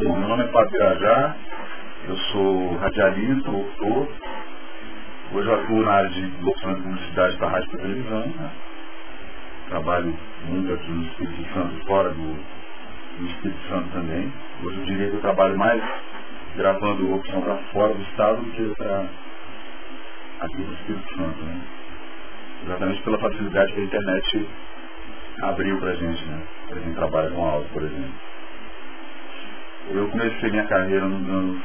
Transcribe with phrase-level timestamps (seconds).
[0.00, 1.36] Bom, meu nome é Fábio Irajá,
[2.06, 4.06] eu sou radialista, locutor.
[5.32, 8.20] Hoje eu atuo na área de locução de publicidade para rádio e televisão.
[8.20, 8.50] Né?
[9.68, 12.32] Trabalho muito aqui no Espírito Santo, fora do,
[13.18, 14.32] do Espírito Santo também.
[14.62, 15.82] Hoje eu diria que eu trabalho mais
[16.54, 19.04] gravando locução para fora do estado do que para
[20.42, 21.42] aqui no Espírito Santo.
[21.42, 21.60] Né?
[22.66, 24.48] Exatamente pela facilidade que a internet
[25.42, 26.42] abriu para a gente, né?
[26.68, 28.37] Para quem trabalha com áudio, por exemplo.
[29.90, 31.62] Eu comecei minha carreira no,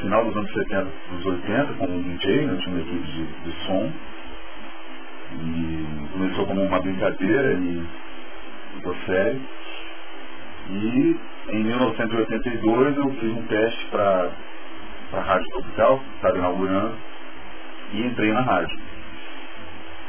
[0.00, 2.56] final dos anos 70, dos 80, como DJ, né?
[2.60, 3.92] tinha uma equipe de, de som.
[5.32, 7.84] E começou como uma brincadeira e
[8.76, 9.40] ficou sério.
[10.70, 11.16] E
[11.48, 14.30] em 1982 eu fiz um teste para
[15.12, 16.96] a Rádio Tropical, que estava inaugurando,
[17.92, 18.78] e entrei na rádio.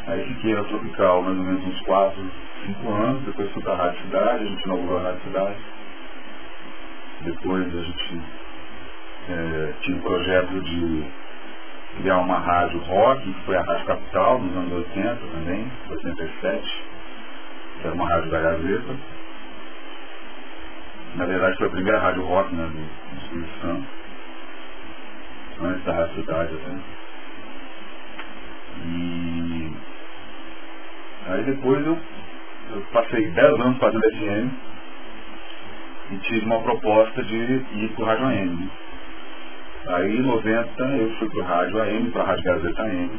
[0.05, 2.31] Aí fiquei na Tropical mais ou menos uns 4,
[2.67, 5.76] 5 anos, depois fui para a Rádio Cidade, a gente inaugurou a Rádio Cidade.
[7.21, 8.21] Depois a gente
[9.29, 11.05] é, tinha um projeto de
[11.97, 16.83] criar uma rádio rock, que foi a Rádio Capital, nos anos 80 também, 87,
[17.81, 18.95] que era uma rádio da Gazeta.
[21.15, 23.87] Na verdade foi a primeira rádio rock né, do Espírito Santo,
[25.61, 26.77] antes da Rádio Cidade até.
[28.85, 29.73] E
[31.29, 31.97] aí depois eu,
[32.75, 34.76] eu passei 10 anos fazendo FM
[36.11, 38.69] e tive uma proposta de ir para o Rádio AM.
[39.87, 43.11] Aí em 90 eu fui para o Rádio AM, para a Rádio Gazeta AM,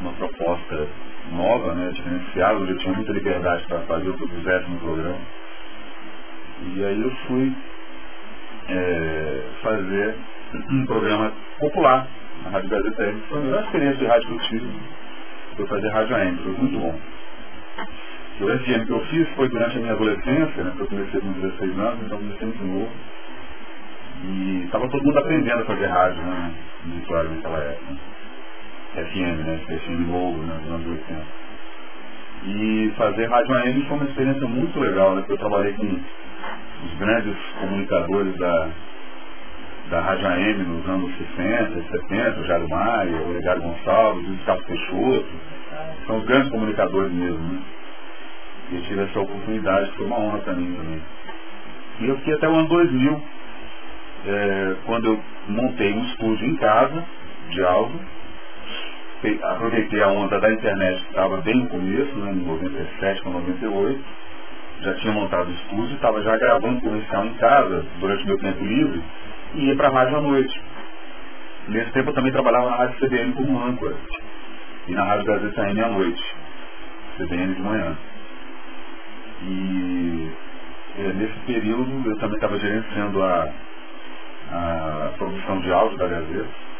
[0.00, 0.88] uma proposta
[1.32, 5.18] nova, né, diferenciada, eu tinha muita liberdade para fazer o que eu quisesse no programa.
[6.74, 7.52] E aí eu fui
[8.68, 10.16] é, fazer
[10.70, 12.06] um programa popular
[12.44, 13.22] na Rádio Gazeta AM.
[13.28, 14.72] Foi a melhor experiência de rádio que eu tive.
[15.56, 16.98] Foi fazer Rádio AM, foi muito bom.
[18.40, 22.16] Que eu fiz foi durante a minha adolescência, né, eu comecei com 16 anos, então
[22.16, 22.90] comecei muito novo.
[24.24, 26.54] E estava todo mundo aprendendo a fazer rádio, né,
[26.86, 27.96] no Vitória naquela época.
[28.94, 31.22] FM, né, FM novo, né, nos anos 80.
[32.46, 36.00] E fazer rádio AM foi uma experiência muito legal, né, porque eu trabalhei com
[36.86, 38.68] os grandes comunicadores da,
[39.90, 44.32] da Rádio AM nos anos 60 e 70, o Jairo Maia, o Olegário Gonçalves, o
[44.32, 45.28] Gustavo Peixoto,
[46.06, 47.60] são os grandes comunicadores mesmo, né?
[48.70, 51.02] E eu tive essa oportunidade, foi uma honra para mim também.
[52.00, 53.22] E eu fiquei até o ano 2000,
[54.26, 57.04] é, quando eu montei um estúdio em casa,
[57.50, 58.00] de áudio,
[59.42, 64.04] aproveitei a onda da internet que estava bem no começo, né, em 97 para 98,
[64.80, 69.02] já tinha montado o estúdio, estava já gravando comercial em casa, durante meu tempo livre,
[69.56, 70.62] e ia para a rádio à noite.
[71.68, 73.96] Nesse tempo eu também trabalhava na rádio CBN como âncora,
[74.88, 76.36] e na rádio Gazeta AM à noite,
[77.18, 77.96] CBN de manhã.
[79.42, 80.32] E
[80.98, 83.48] é, nesse período eu também estava gerenciando a,
[84.50, 86.70] a produção de áudio da Gazeta.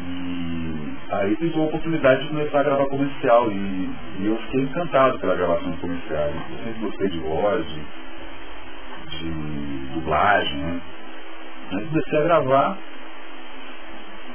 [0.00, 5.18] E aí pintou a oportunidade de começar a gravar comercial e, e eu fiquei encantado
[5.20, 6.28] pela gravação de comercial.
[6.50, 7.80] Eu sempre gostei de voz, de,
[9.18, 10.80] de dublagem, né?
[11.72, 12.78] Aí comecei a gravar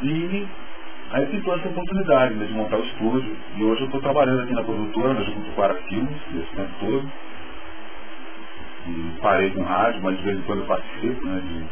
[0.02, 0.48] e
[1.12, 3.36] aí pintou essa oportunidade né, de montar o estúdio.
[3.56, 7.12] E hoje eu estou trabalhando aqui na produtora, na Jucutuquara Filmes, esse tempo todo.
[8.88, 11.66] E parei com rádio, mas de vez em quando eu participo né, de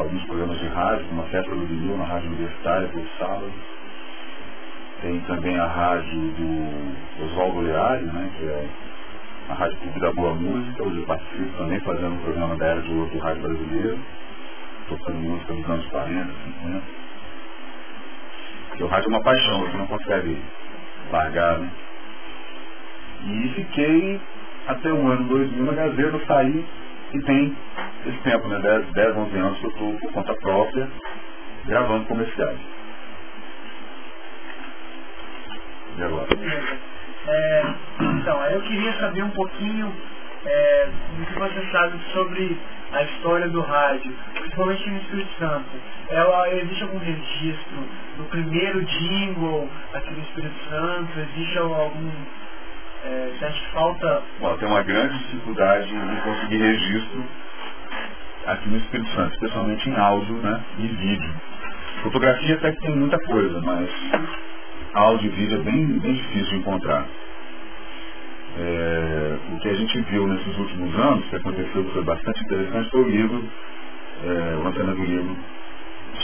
[0.00, 3.52] alguns programas de rádio, como a Festa do Vinil, na Rádio Universitária, por sábado.
[5.02, 8.68] Tem também a rádio do Oswaldo Leari, né, que é
[9.48, 12.82] a Rádio Clube da Boa Música, onde eu participo também fazendo um programa da Era
[12.82, 13.98] de Ouro do Rádio Brasileiro,
[14.88, 17.07] tocando música dos anos 40, 50.
[18.78, 20.40] Porque o rádio é uma paixão, você não consegue
[21.10, 21.68] largar, né?
[23.26, 24.20] E fiquei
[24.68, 26.64] até o ano 2000 na Gazeta, saí
[27.12, 27.56] e tem
[28.06, 28.60] esse tempo, né?
[28.60, 30.88] 10, 10 11 anos que eu estou por conta própria
[31.66, 32.60] gravando comerciais.
[35.96, 36.28] E agora?
[37.26, 37.62] É,
[38.00, 39.92] então, eu queria saber um pouquinho
[40.44, 40.88] é,
[41.18, 42.58] do que você sabe sobre
[42.92, 45.70] a história do rádio, principalmente no Espírito Santo.
[46.08, 47.76] Ela, existe algum registro
[48.16, 51.20] do primeiro jingle aqui no Espírito Santo?
[51.20, 52.10] Existe algum.
[53.04, 54.22] É, você acha que falta.
[54.40, 57.24] Bom, tem uma grande dificuldade em conseguir registro
[58.46, 61.34] aqui no Espírito Santo, especialmente em áudio né, e vídeo.
[62.02, 63.90] Fotografia até que tem muita coisa, mas
[64.94, 67.04] áudio e vídeo é bem, bem difícil de encontrar.
[69.68, 73.08] Que a gente viu nesses últimos anos, que aconteceu que foi bastante interessante, foi o
[73.10, 73.44] livro,
[74.24, 75.36] é, o lançamento do livro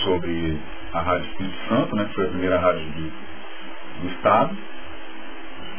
[0.02, 0.58] sobre
[0.94, 3.12] a Rádio Espírito Santo, né, que foi a primeira rádio do,
[4.00, 4.56] do Estado,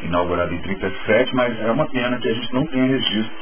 [0.04, 3.36] inaugurada em 37, mas é uma pena que a gente não tenha registro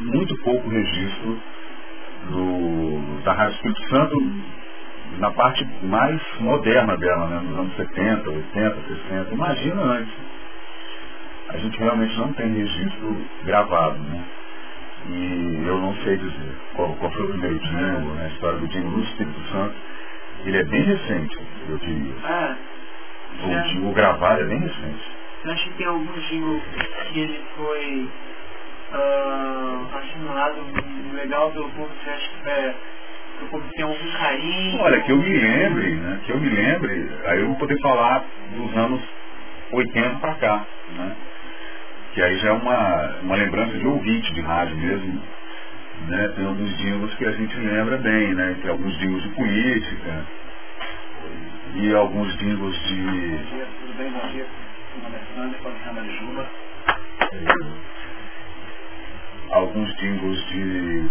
[0.00, 1.38] muito pouco registro
[2.30, 4.16] do, da Rádio Espírito Santo
[5.18, 8.76] na parte mais moderna dela, né, nos anos 70, 80,
[9.10, 9.34] 60.
[9.34, 10.31] Imagina antes.
[11.48, 14.24] A gente realmente não tem registro gravado, né?
[15.08, 18.68] E eu não sei dizer qual, qual foi o primeiro jingle, né, a história do
[18.68, 19.74] jingle no Espírito Santo.
[20.44, 22.14] Ele é bem recente, eu diria.
[22.24, 22.56] Ah,
[23.44, 25.10] O jingle gravado é bem recente.
[25.44, 26.60] eu acho que tem algum jingle
[27.12, 28.10] que ele foi
[28.92, 30.60] ah, assimilado
[31.14, 32.74] legal pelo povo, você acha que, é,
[33.42, 34.80] o povo tem algum carinho?
[34.80, 36.20] Olha, que eu me lembre, né?
[36.24, 38.24] Que eu me lembre, aí eu vou poder falar
[38.54, 39.02] dos anos
[39.72, 41.16] 80 para cá, né?
[42.14, 45.22] Que aí já é uma, uma lembrança de ouvinte de rádio mesmo.
[46.08, 46.28] Né?
[46.36, 48.56] Tem alguns jingles que a gente lembra bem, né?
[48.60, 50.26] Tem alguns jingles de política
[51.74, 53.38] e alguns jingles de.
[53.38, 54.10] dia, tudo bem?
[54.10, 54.46] Bom dia.
[54.94, 56.50] Meu nome é Juba.
[59.52, 61.10] alguns jingles de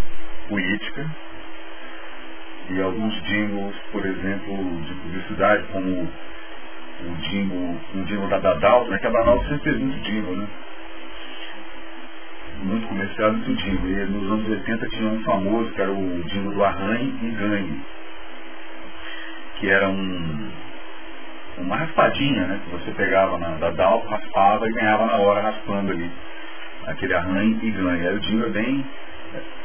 [0.49, 1.09] política
[2.69, 6.09] e alguns jingles, por exemplo, de publicidade, como
[7.01, 8.99] o jingle, um jingle da Dadal, né?
[8.99, 10.47] Que a Dadal sempre fez muito jingle, né?
[12.61, 13.89] Muito comercial, muito jingle.
[13.89, 17.81] E nos anos 80 tinha um famoso, que era o jingle do Arranhe e Ganhe,
[19.55, 20.51] que era um,
[21.57, 22.61] uma raspadinha, né?
[22.63, 26.11] Que você pegava na Dadal, raspava e ganhava na hora raspando ali
[26.85, 28.09] aquele arranhe e ganha.
[28.09, 28.85] Aí o jingle é bem.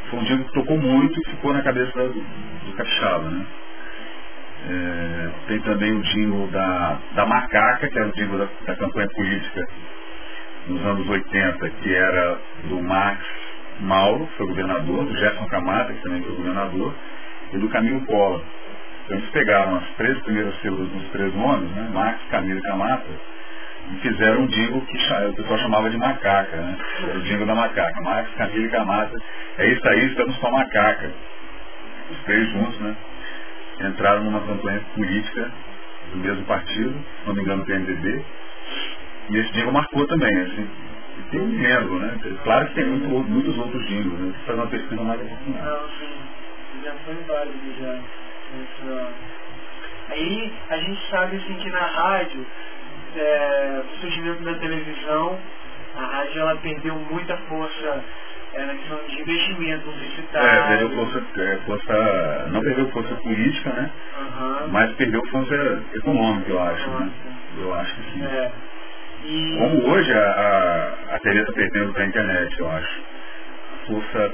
[0.08, 3.46] Foi um jingle que tocou muito e ficou na cabeça do, do capixaba, né?
[4.68, 9.08] É, tem também o jingle da, da Macaca, que era o jingle da, da campanha
[9.08, 9.68] política
[10.66, 13.20] nos anos 80, que era do Max
[13.80, 16.94] Mauro, que foi governador, do Gerson Camata, que também foi governador,
[17.52, 18.42] e do Camilo Collor.
[19.04, 21.88] Então eles pegaram as três primeiras sílabas dos três nomes, né?
[21.92, 23.06] Max, Camilo e Camata,
[23.92, 26.76] e fizeram um jingle que o pessoal chamava de macaca, né?
[27.14, 28.00] O jingle da macaca.
[28.00, 29.16] Max, Camilo e Camata.
[29.58, 31.12] É isso aí, estamos com a macaca.
[32.10, 32.96] Os três juntos, né?
[33.80, 35.50] Entraram numa campanha política
[36.12, 38.24] do mesmo partido, se não me engano, PMDB.
[39.30, 40.68] E esse jingle marcou também, assim.
[41.30, 42.16] Tem um lembro, né?
[42.44, 44.34] Claro que tem muito, muitos outros jingles, né?
[44.46, 45.70] Fazer uma pesquisa mais aprofundada.
[45.70, 46.82] Não, sim.
[46.84, 47.92] Já foi válido já.
[48.56, 49.14] Essa-
[50.08, 52.46] Aí a gente sabe assim que na rádio,
[53.16, 55.40] é, o surgimento da televisão,
[55.96, 58.04] a rádio ela perdeu muita força
[58.54, 60.68] é, na questão de investimento É, publicitário.
[60.68, 63.90] perdeu força, é, força, não perdeu força política, né?
[64.16, 64.68] Aham.
[64.70, 67.12] Mas perdeu força econômica, eu acho, né?
[67.58, 68.22] Eu acho que sim.
[68.24, 68.52] É.
[69.22, 73.02] Como hoje a, a, a TV está perdendo para a internet, eu acho.
[73.86, 74.32] Força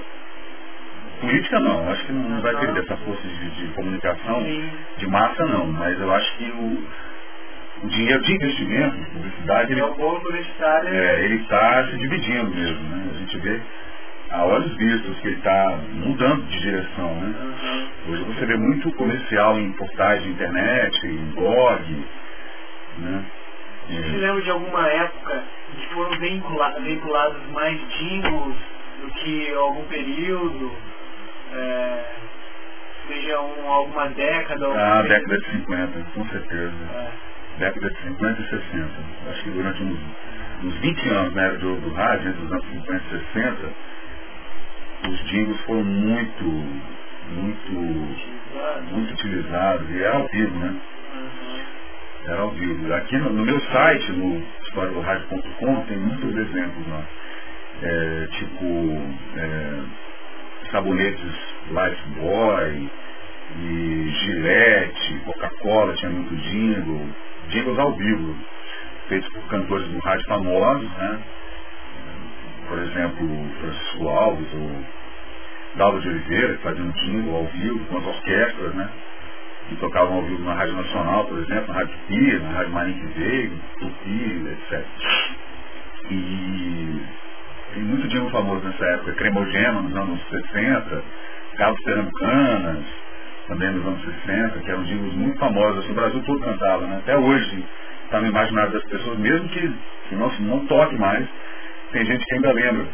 [1.20, 4.70] política não, acho que não vai perder essa força de, de comunicação Sim.
[4.99, 6.84] de massa não, mas eu acho que o,
[7.84, 10.88] o dinheiro de investimento, de publicidade, ele é publicitário.
[10.88, 13.11] é, ele está se dividindo mesmo, né?
[13.14, 13.61] A gente vê
[14.31, 17.35] a olhos vistos que ele está mudando de direção, né?
[17.38, 17.88] Aham.
[18.08, 22.05] Hoje você vê muito comercial em portais de internet, em blog,
[22.99, 23.25] né?
[23.88, 25.44] Você E- lembra de alguma época
[25.76, 28.56] que foram vincula- veiculados mais jingles
[29.00, 30.73] do que algum período?
[31.52, 32.05] É,
[33.08, 34.67] seja um, alguma década?
[34.67, 35.08] algum a período?
[35.08, 36.73] década de 50, com certeza.
[36.94, 37.12] É.
[37.58, 38.88] Década de 50 e 60.
[39.31, 39.99] Acho que durante uns,
[40.64, 43.73] uns 20 anos né, do, do rádio, entre os anos 50 e 60,
[45.11, 47.73] os jingles foram muito, muito,
[48.90, 49.90] muito utilizados.
[49.90, 50.80] E era ao vivo, né?
[51.14, 51.62] Uhum.
[52.26, 52.95] Era ao vivo.
[52.95, 57.02] Aqui no, no meu site, no historiadoradio.com, tem muitos exemplos lá.
[57.83, 58.99] É, tipo,
[59.37, 59.81] é,
[60.71, 61.33] sabonetes
[61.69, 62.91] Lifebuoy,
[63.59, 67.09] e Gillette, Coca-Cola tinha muito jingle,
[67.49, 68.37] jingles ao vivo,
[69.09, 71.19] feitos por cantores do rádio famosos, né?
[72.69, 74.85] Por exemplo, Francisco Alves, ou
[75.75, 78.88] Dalva de Oliveira, que faziam jingle ao vivo com as orquestras, né?
[79.69, 82.92] Que tocavam ao vivo na Rádio Nacional, por exemplo, na Rádio Tupi, na Rádio Marim
[82.95, 84.87] que veio, Tupi, etc.
[86.11, 87.02] E
[87.75, 91.02] tem muito jingle famoso nessa época, Cremogema nos anos 60,
[91.57, 92.85] Carlos Pernambucanas,
[93.49, 96.99] também nos anos 60, que eram jingles muito famosos, assim, o Brasil todo cantava, né?
[96.99, 97.64] Até hoje
[98.04, 99.73] está no imaginário das pessoas, mesmo que,
[100.09, 101.26] que não, não toque mais,
[101.92, 102.87] tem gente que ainda lembra.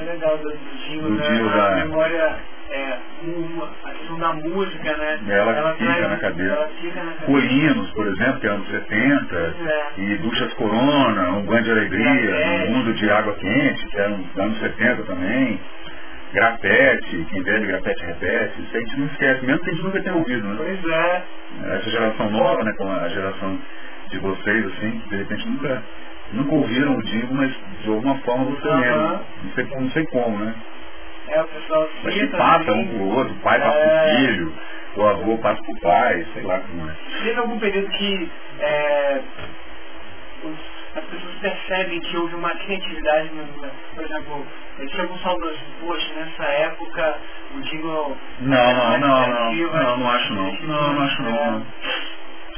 [0.00, 0.50] É legal do,
[0.86, 2.36] jingle, Do da- memória,
[2.70, 5.20] é, uma, a questão da música, né?
[5.28, 6.54] Ela fica traz- na cabeça.
[6.54, 7.24] Ela fica na cabeça.
[7.26, 10.00] Colinos, por exemplo, que é anos 70, É.
[10.00, 12.68] e Duchas Corona, Um Banho de Alegria, Grafete.
[12.68, 15.60] Um Mundo de Água Quente, que era nos anos 70 também,
[16.32, 20.02] Grafete, quem bebe grafete repete, isso a gente não esquece, mesmo que a gente nunca
[20.02, 20.54] tenha ouvido, né?
[20.56, 21.22] Pois é.
[21.76, 23.58] Essa geração nova, né, como a geração
[24.10, 25.82] de vocês, assim, que de repente nunca,
[26.32, 28.80] nunca ouviram o Dingo, mas de alguma forma você Aham.
[28.80, 29.20] lembra.
[29.42, 30.54] Não sei, não sei como, né?
[31.28, 33.88] É, o pessoal Mas cita, passa um pro outro, o pai passa É.
[33.88, 34.54] pro filho,
[34.96, 36.94] o avô passa pro pai, sei lá como é.
[37.22, 39.22] Teve algum período que é,
[40.44, 43.46] os- as pessoas percebem que houve uma criatividade, no,
[43.94, 44.46] por exemplo,
[44.78, 47.16] eu tinha alguns saudosos, poxa, nessa época
[47.54, 50.52] o jingle Não, não, não, não, não, não acho não.
[50.62, 51.30] Não, não acho não.
[51.60, 51.66] não.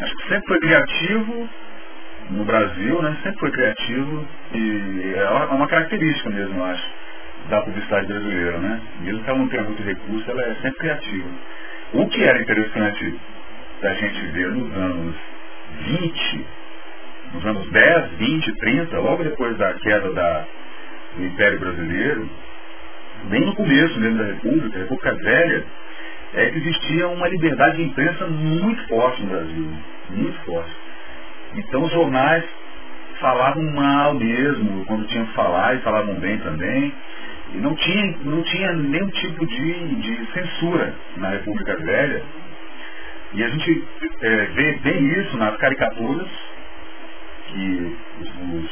[0.01, 1.49] Acho que sempre foi criativo
[2.31, 3.17] no Brasil, né?
[3.23, 6.91] Sempre foi criativo e é uma- é uma característica mesmo, eu acho,
[7.49, 8.81] da publicidade brasileira, né?
[9.01, 11.29] Mesmo que ela não tenha muito recurso, ela é sempre criativa.
[11.95, 13.21] O que era interessante
[13.81, 15.15] da gente ver nos anos
[15.83, 16.47] 20,
[17.35, 20.47] nos anos 10, 20, 30, logo depois da queda da,
[21.17, 22.31] do Império Brasileiro,
[23.25, 25.65] bem no começo mesmo da República, a República Velha,
[26.35, 29.71] é que existia uma liberdade de imprensa muito forte no Brasil,
[30.11, 30.77] muito forte.
[31.55, 32.45] Então os jornais
[33.21, 36.93] falavam mal mesmo, quando tinham que falar, e falavam bem também.
[37.53, 42.23] E não tinha, não tinha nenhum tipo de, de censura na República Velha.
[43.35, 43.85] E a gente
[44.23, 46.29] é, vê bem isso nas caricaturas
[47.49, 48.71] que os, os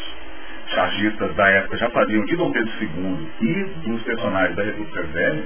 [0.69, 5.45] chargistas da época já faziam de Dom Pedro II e dos personagens da República Velha,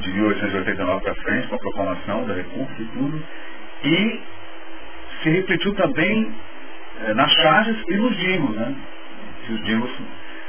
[0.00, 3.22] de 1889 para frente, com a proclamação da República e tudo,
[3.84, 4.20] e
[5.22, 6.34] se refletiu também
[7.00, 8.74] eh, nas charges e nos jingles, né?
[9.50, 9.90] Os jingles,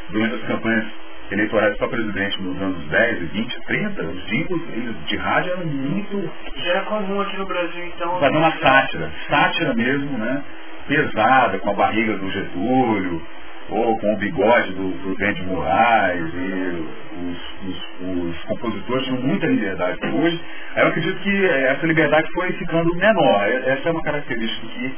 [0.09, 0.85] durante as campanhas
[1.31, 6.71] eleitorais para presidente nos anos 10, 20, 30, os eles, de rádio eram muito já
[6.71, 8.19] era comum aqui no Brasil, então.
[8.19, 10.43] fazer uma sátira, sátira mesmo, né?
[10.88, 13.21] Pesada, com a barriga do Getúlio,
[13.69, 16.86] ou com o bigode do Prudente Moraes, e
[17.19, 20.00] os, os- os compositores tinham muita liberdade.
[20.07, 20.41] Hoje,
[20.77, 23.48] eu acredito que eh, essa liberdade foi ficando menor.
[23.48, 24.95] Essa é uma característica que,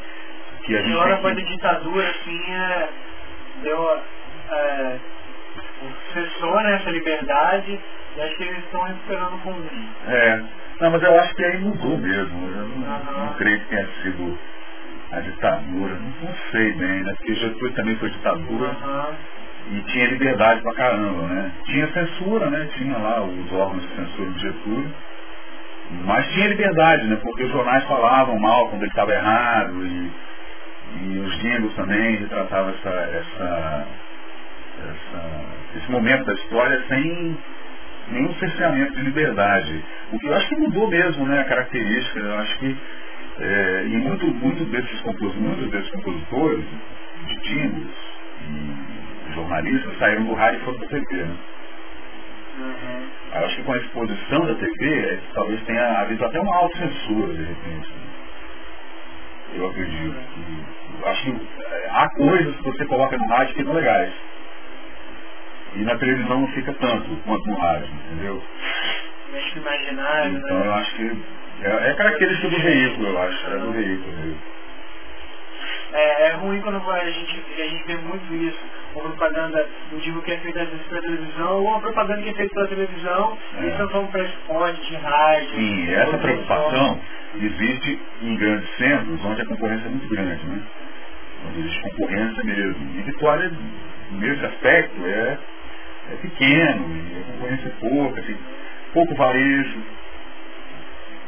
[0.63, 0.93] que a gente.
[0.93, 2.89] Agora depois que- da ditadura, assim, é,
[3.63, 3.99] deu
[4.53, 4.95] é,
[6.13, 7.79] cessou né, essa liberdade
[8.15, 9.53] e acho que eles estão recuperando com
[10.07, 10.43] É.
[10.79, 12.47] Não, mas eu acho que aí mudou mesmo.
[12.49, 13.25] Eu não, Aham.
[13.25, 14.39] não creio que tenha sido
[15.11, 15.93] a ditadura.
[15.95, 17.13] Não, não sei bem, né?
[17.17, 18.67] Porque Getúlio também foi ditadura.
[18.67, 19.15] Aham.
[19.71, 21.51] E tinha liberdade pra caramba, né?
[21.65, 22.67] Tinha censura, né?
[22.77, 24.91] Tinha lá os órgãos de censura de Getúlio.
[26.05, 27.17] Mas tinha liberdade, né?
[27.21, 30.11] Porque os jornais falavam mal quando ele estava errado e,
[31.01, 33.87] e os jingles também retratavam essa, essa,
[34.89, 37.37] essa, esse momento da história sem
[38.09, 39.83] nenhum cerceamento de liberdade.
[40.11, 41.41] O que eu acho que mudou mesmo, né?
[41.41, 42.19] A característica.
[42.19, 42.77] Eu acho que
[43.39, 46.65] é, e muito, muito desses compos, muitos desses compositores
[47.27, 47.95] de jingles
[49.29, 51.35] e jornalistas saíram do rádio e foram para a TV, né?
[52.59, 53.07] Uhum.
[53.33, 57.33] Eu acho que com a exposição da TV, é, talvez tenha havido até uma autocensura,
[57.33, 57.89] de repente.
[57.93, 58.11] né?
[59.55, 60.15] Eu acredito.
[60.15, 64.13] que- acho que é, há coisas que você coloca no rádio que ficam legais.
[65.75, 68.43] E na televisão não fica tanto quanto no rádio, entendeu?
[69.31, 70.67] Mexe imaginário, Então né?
[70.67, 71.23] eu acho que
[71.63, 73.47] é, é característica do veículo, eu acho.
[73.47, 74.35] É do veículo.
[75.93, 78.59] É, é ruim quando a gente, a gente vê muito isso.
[78.95, 82.29] Uma propaganda, não digo que é feita às vezes pela televisão, ou uma propaganda que
[82.29, 83.63] é feita pela televisão, É.
[83.63, 85.49] e então vamos para esporte, rádio.
[85.49, 86.99] Sim, essa preocupação
[87.35, 90.61] existe em grandes centros onde a concorrência é muito grande, né?
[91.47, 92.99] Onde existe concorrência mesmo.
[92.99, 93.51] E Vitória,
[94.11, 95.37] nesse aspecto, é,
[96.09, 96.85] é pequeno,
[97.21, 98.37] a concorrência é pouca, tem
[98.93, 99.83] pouco varejo,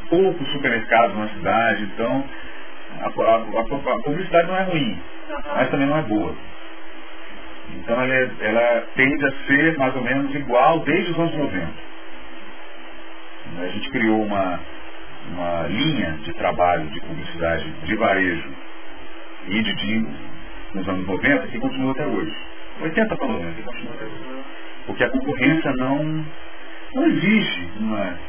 [0.10, 2.24] poucos supermercados na cidade, então
[3.02, 5.02] a, a- a- a publicidade não é ruim,
[5.56, 6.36] mas também não é boa.
[7.76, 11.74] Então ela, é- ela tende a ser mais ou menos igual desde os anos 90.
[13.62, 14.60] A gente criou uma,
[15.32, 18.54] uma linha de trabalho de publicidade de varejo
[19.48, 20.16] e de jingles
[20.74, 22.36] nos anos 90 que continua até hoje.
[22.82, 24.43] 80 para 90 que continua até hoje.
[24.88, 26.26] Porque a concorrência não,
[26.96, 28.20] não exige uma,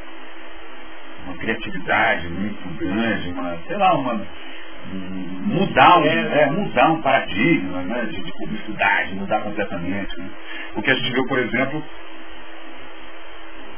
[1.26, 7.82] uma criatividade muito grande, uma, sei lá, uma, um- mudar, um, é, mudar um paradigma
[7.82, 10.20] né, de, de publicidade, mudar completamente.
[10.20, 10.30] né.
[10.76, 11.84] O que a gente viu, por exemplo,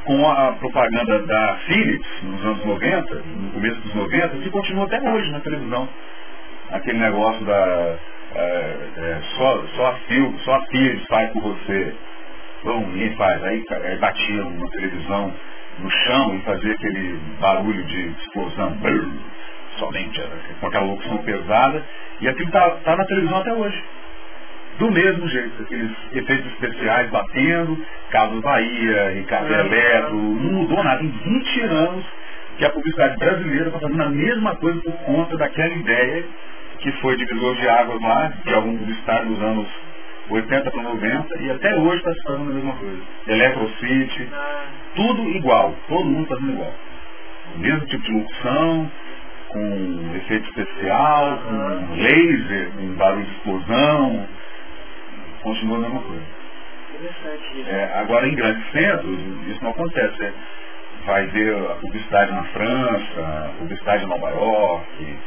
[0.05, 4.99] com a propaganda da Philips nos anos 90, no começo dos 90, que continua até
[5.01, 5.89] hoje na televisão.
[6.71, 7.99] Aquele negócio da
[8.35, 8.39] é,
[8.97, 11.95] é, só, só, a Philips, só a Philips faz por você.
[12.63, 13.43] Bom, ninguém faz.
[13.43, 15.33] Aí, aí batiam na televisão
[15.79, 18.71] no chão e fazia aquele barulho de explosão.
[18.77, 19.09] Brrr,
[19.77, 21.83] somente assim, com aquela locução pesada.
[22.19, 23.83] E aquilo está tá na televisão até hoje.
[24.79, 29.59] Do mesmo jeito, aqueles efeitos especiais batendo, Carlos Bahia, Ricardo É.
[29.59, 31.03] Eletro, não mudou nada.
[31.03, 32.05] Em 20 anos
[32.57, 36.25] que a publicidade brasileira está fazendo a mesma coisa por conta daquela ideia
[36.79, 39.67] que foi divisor de águas lá, de algum publicitário dos anos
[40.29, 43.01] 80 para 90, e até hoje está se fazendo a mesma coisa.
[43.27, 44.65] Electrocity, Ah,
[44.95, 46.73] tudo igual, todo mundo fazendo igual.
[47.55, 48.91] O mesmo tipo de locução,
[49.49, 54.27] com efeito especial, com laser, com barulho de explosão,
[55.41, 56.23] continua a mesma coisa.
[56.99, 57.69] interessante isso.
[57.69, 60.19] É, agora, em grandes centros, isso não acontece.
[60.19, 60.33] né?
[61.05, 65.17] Vai ver a publicidade na França, a publicidade em Nova York,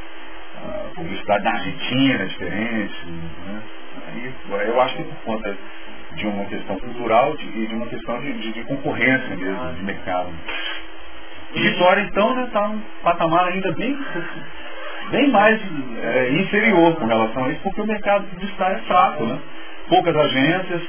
[0.56, 3.06] a publicidade na Argentina é diferente.
[3.06, 3.62] Né?
[4.06, 4.34] Aí,
[4.68, 5.56] eu acho que por conta
[6.14, 9.82] de uma questão cultural de- e de uma questão de, de- de concorrência mesmo, de
[9.84, 10.30] mercado.
[11.52, 13.98] E Vitória, então, está num patamar ainda bem,
[15.10, 15.60] bem mais
[16.02, 19.24] é, inferior com relação a isso, porque o mercado publicitário é fraco.
[19.26, 19.40] Né?
[19.88, 20.82] Poucas agências,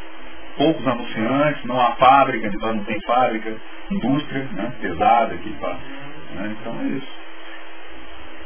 [0.57, 3.55] poucos anunciantes, não há fábrica, Vitória não tem fábrica,
[3.91, 5.51] indústria né, pesada aqui.
[5.59, 5.77] Pá,
[6.35, 6.55] né?
[6.59, 7.07] Então é isso.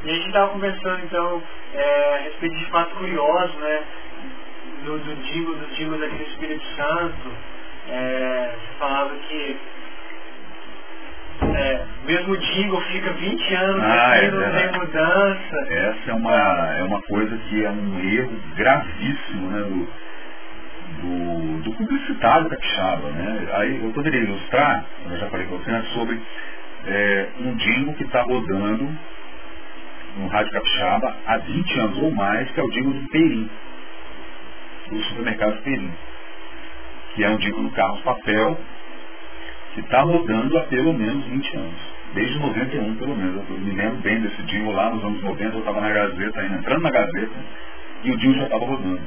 [0.04, 1.44] E a gente estava conversando então
[1.74, 3.84] é, a respeito de fato curioso, né?
[4.86, 7.32] Do, do jingle, dos jingles aqui no Espírito Santo.
[7.90, 9.58] É, você falava que
[11.42, 15.56] é, mesmo o jingle fica 20 anos Ah, aqui, é não tem mudança.
[15.70, 19.88] Essa é uma, é uma coisa que é um erro gravíssimo né, do,
[21.02, 23.10] do, do publicitário capixaba.
[23.10, 23.48] Né?
[23.54, 26.22] Aí eu poderia ilustrar, eu já falei com você, antes, sobre
[26.86, 28.88] é, um jingle que está rodando
[30.18, 33.50] no Rádio Capixaba há 20 anos ou mais, que é o jingle do Perim,
[34.90, 35.92] do supermercado Perim,
[37.16, 38.58] que é um do Carlos Papel,
[39.74, 41.96] que está rodando há pelo menos 20 anos.
[42.14, 43.44] Desde 91, pelo menos.
[43.50, 46.56] Eu me lembro bem desse jingle lá nos anos 90, eu estava na Gazeta, ainda
[46.56, 47.36] entrando na Gazeta,
[48.04, 49.02] e o jingle já estava rodando.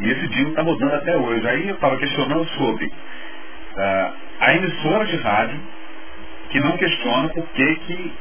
[0.00, 1.48] E esse jingle está rodando até hoje.
[1.48, 2.92] Aí eu estava questionando sobre
[3.78, 5.60] ah, a emissora de rádio,
[6.50, 8.12] que não questiona por que, que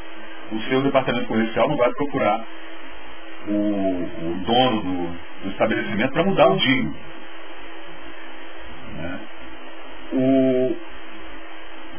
[0.51, 2.45] o seu departamento comercial não vai procurar
[3.47, 6.95] o, o dono do, do estabelecimento para mudar o jingle.
[8.93, 9.19] Né?
[10.13, 10.75] O,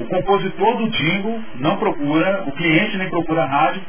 [0.01, 3.83] o compositor do jingle não procura, o cliente nem procura a rádio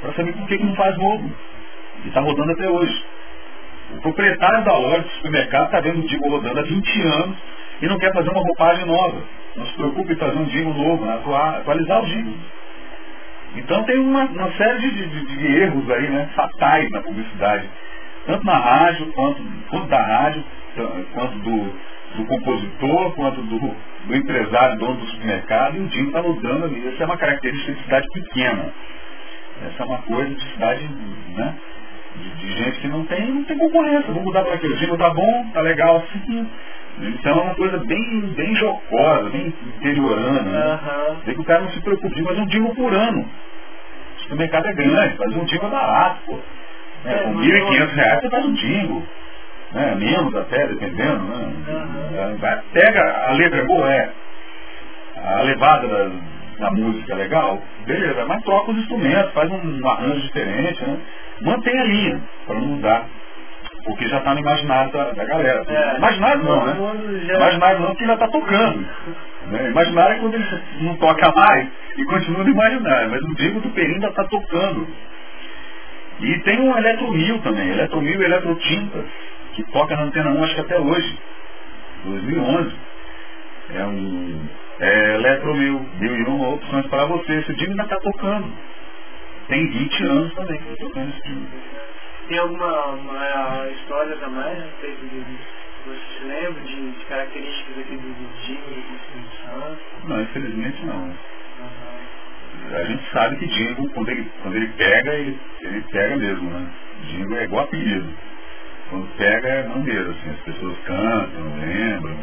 [0.00, 1.32] para saber por que, que não faz novo.
[2.04, 3.04] E está rodando até hoje.
[3.92, 7.38] O proprietário da loja do supermercado está vendo o jingle rodando há 20 anos
[7.80, 9.22] e não quer fazer uma roupagem nova.
[9.56, 11.14] Não se preocupe em fazer um jingle novo, né?
[11.14, 12.34] Atua- atualizar o jingle.
[13.68, 17.68] Então tem uma, uma série de, de- de erros aí, né, fatais na publicidade.
[18.24, 20.42] Tanto na rádio, quanto, quanto da rádio,
[21.12, 21.72] quanto do,
[22.16, 23.58] do compositor, quanto do,
[24.06, 26.88] do empresário, dono do supermercado, e o jingle está mudando ali.
[26.88, 28.72] Essa é uma característica de cidade pequena.
[29.66, 30.88] Essa é uma coisa de cidade,
[31.36, 31.54] né?
[32.16, 34.06] De, de gente que não tem, não tem concorrência.
[34.08, 36.48] Vamos mudar para aquele jingle, tá bom, tá legal assim.
[37.00, 40.40] Então é uma coisa bem, bem jocosa, bem interiorana.
[40.42, 40.58] Né?
[40.72, 41.16] Aham.
[41.26, 43.28] Vê que o cara não se preocupa de fazer um jingle por ano.
[44.28, 46.38] O supermercado é grande, fazer um jingle é barato, pô.
[47.06, 49.06] É, É, com mas 1.500 reais você faz um jingle.
[49.72, 49.94] Né?
[49.94, 51.18] Menos até, dependendo.
[51.24, 52.62] Né?
[52.72, 54.10] Pega a letra boa, é.
[55.16, 56.10] A levada da,
[56.58, 60.98] da música é legal, beleza, mas troca os instrumentos, faz um arranjo diferente, né?
[61.40, 63.06] Mantém a linha, para não mudar.
[63.88, 65.64] Porque já está no imaginário da, da galera.
[65.66, 65.96] É.
[65.96, 66.74] Imaginário não, né?
[67.26, 68.86] já- Imaginário não, porque já está tocando.
[69.46, 69.70] Né?
[69.70, 73.70] Imaginário é quando ele não toca mais e continua no imaginário, mas o Diego do
[73.70, 74.86] Perim ainda está tocando.
[76.20, 79.04] E tem um Eletromil também, Eletromil e Eletrotintas,
[79.54, 81.18] que toca na Antena 1 acho que até hoje,
[82.04, 82.76] 2011.
[83.74, 84.48] É um
[84.80, 87.32] é, Eletromil, mil e uma opções para você.
[87.38, 88.52] Esse Diego ainda está tocando.
[89.48, 91.46] Tem 20 anos também que está tocando esse Diego.
[92.28, 95.06] Tem alguma uma, histórias a mais a respeito
[95.86, 99.80] você se lembra de, de características aqui do, do jingle do Espírito Santo?
[100.04, 101.04] Não, infelizmente não.
[101.60, 101.98] Aham.
[102.74, 106.70] A gente sabe que Dingo, quando ele, quando ele pega, ele, ele pega mesmo, né?
[107.04, 108.12] Dingo é igual apelido.
[108.90, 112.18] Quando pega é maneiro, assim, as pessoas cantam, lembram.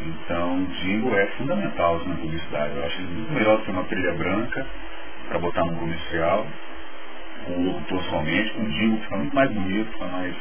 [0.00, 2.76] Então, Dingo é fundamental na publicidade.
[2.76, 4.66] Eu acho melhor do que uma trilha branca
[5.28, 6.73] para botar no comercial, com
[7.48, 10.34] o locutor somente, com o Dingo fica muito mais bonito, fica mais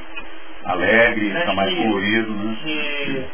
[0.66, 2.58] alegre, Acho fica mais que- colorido, né?
[2.64, 3.26] que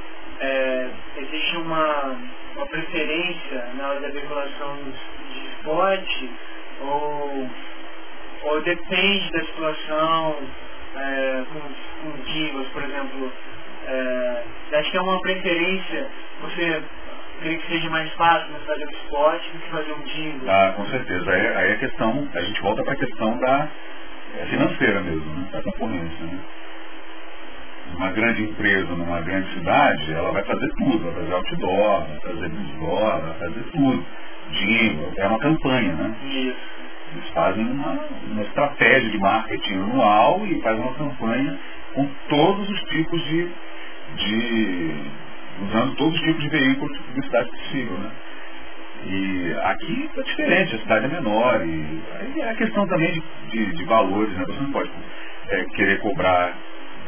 [0.41, 2.17] é, existe uma,
[2.55, 4.77] uma preferência na hora da veiculação
[5.31, 6.31] de esporte
[6.81, 7.49] ou,
[8.43, 10.37] ou depende da situação
[10.95, 11.61] é, com,
[12.11, 13.33] com jingles, por exemplo.
[13.87, 14.43] É,
[14.77, 16.09] acho que é uma preferência
[16.41, 16.83] você
[17.39, 20.49] querer que seja mais fácil cidade do esporte do que fazer um jingle.
[20.49, 21.31] Ah, com certeza.
[21.31, 23.67] Aí, aí a questão, a gente volta para a questão da
[24.37, 25.47] é, financeira mesmo, né?
[25.51, 26.25] da concorrência.
[26.25, 26.39] Né?
[27.95, 32.49] Uma grande empresa numa grande cidade, ela vai fazer tudo, vai fazer outdoor, vai fazer
[32.49, 34.05] billboard, vai fazer tudo.
[34.51, 36.15] Jingle, é uma campanha, né?
[36.23, 36.79] Isso.
[37.11, 41.59] Eles fazem uma, uma estratégia de marketing anual e fazem uma campanha
[41.93, 43.49] com todos os tipos de,
[44.15, 44.93] de
[45.61, 48.11] usando todos os tipos de veículos de publicidade possível, né?
[49.05, 53.21] E aqui é diferente, a cidade é menor, e aí é a questão também de,
[53.51, 54.43] de, de valores, né?
[54.45, 54.91] Você não pode
[55.49, 56.53] é, querer cobrar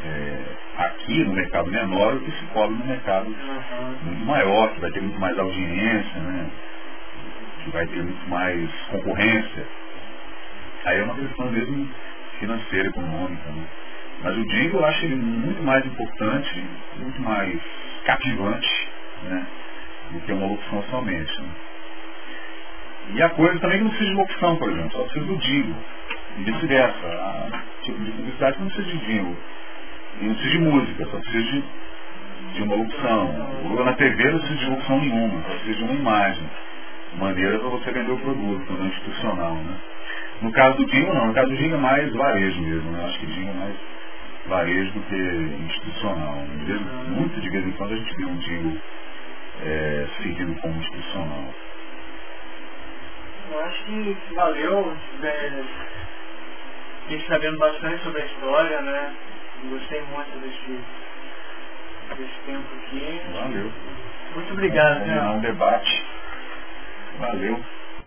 [0.04, 0.38] é,
[0.78, 3.96] aqui no mercado menor o que se cobra no mercado Uhum.
[4.04, 6.50] muito maior, que vai ter muito mais audiência, né?
[7.64, 9.66] que vai ter muito mais concorrência.
[10.84, 11.88] Aí é uma questão mesmo
[12.40, 13.50] financeira, econômica.
[13.50, 13.64] Né?
[14.22, 16.64] Mas o jingle eu acho ele muito mais importante,
[16.96, 17.60] muito mais
[18.04, 18.88] cativante
[19.24, 19.46] né?
[20.10, 21.40] do que uma locução somente.
[21.40, 21.48] Né?
[23.14, 25.76] E a coisa também que não precisa de locução, por exemplo, só precisa do jingle.
[26.38, 27.06] E vice-versa.
[27.06, 29.36] A tipo de publicidade não precisa de jingle.
[30.20, 31.64] E não precisa de música, só precisa de,
[32.54, 33.84] de uma locução.
[33.84, 36.50] Na TV não precisa de locução nenhuma, só precisa de uma imagem.
[37.14, 39.54] Maneira para você vender o produto, não institucional.
[39.54, 39.76] Né?
[40.40, 42.90] No caso do jingle não, no caso do jingle é mais varejo mesmo.
[42.90, 43.04] Né?
[43.04, 43.76] Acho que jingle é mais
[44.46, 45.16] varejo do que
[45.64, 46.36] institucional.
[46.66, 48.78] Mesmo, muito de vez em quando a gente vê um jingle
[49.64, 51.54] é, seguido como institucional.
[53.50, 54.96] Eu acho que valeu.
[55.22, 55.64] É,
[57.02, 59.14] fiquei sabendo bastante sobre a história, né?
[59.70, 60.80] Gostei muito desse,
[62.16, 63.20] desse tempo aqui.
[63.32, 63.72] Valeu.
[64.34, 65.22] Muito obrigado, né?
[65.22, 66.04] um debate.
[67.18, 67.62] Valeu.